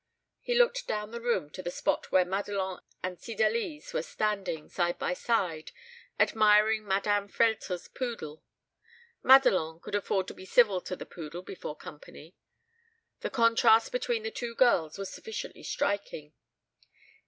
[0.41, 4.97] He looked down the room to the spot where Madelon and Cydalise were standing, side
[4.97, 5.71] by side,
[6.19, 8.41] admiring Madame Frehlter's poodle.
[9.21, 12.35] Madelon could afford to be civil to the poodle before company.
[13.19, 16.33] The contrast between the two girls was sufficiently striking.